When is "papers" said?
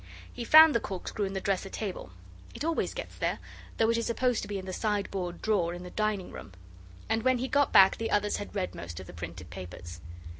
9.51-10.01